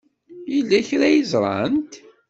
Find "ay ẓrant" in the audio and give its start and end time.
1.07-1.93